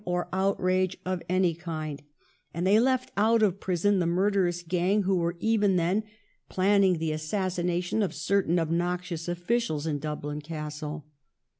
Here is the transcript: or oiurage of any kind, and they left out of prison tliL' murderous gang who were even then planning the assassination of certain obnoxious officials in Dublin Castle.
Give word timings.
or 0.03 0.27
oiurage 0.33 0.95
of 1.05 1.21
any 1.29 1.53
kind, 1.53 2.01
and 2.55 2.65
they 2.65 2.79
left 2.79 3.11
out 3.15 3.43
of 3.43 3.59
prison 3.59 3.99
tliL' 3.99 4.07
murderous 4.07 4.63
gang 4.63 5.03
who 5.03 5.17
were 5.17 5.35
even 5.39 5.75
then 5.75 6.01
planning 6.49 6.97
the 6.97 7.11
assassination 7.11 8.01
of 8.01 8.11
certain 8.11 8.57
obnoxious 8.57 9.27
officials 9.27 9.85
in 9.85 9.99
Dublin 9.99 10.41
Castle. 10.41 11.05